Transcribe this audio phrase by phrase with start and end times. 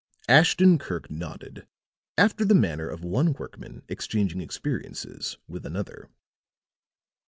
[0.27, 1.67] Ashton Kirk nodded,
[2.17, 6.09] after the manner of one workman exchanging experiences with another.